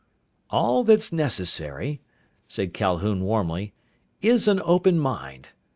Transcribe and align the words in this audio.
"All 0.49 0.83
that's 0.83 1.13
necessary," 1.13 2.01
said 2.47 2.73
Calhoun 2.73 3.23
warmly, 3.23 3.75
"is 4.19 4.47
an 4.47 4.59
open 4.65 4.97
mind. 4.97 5.49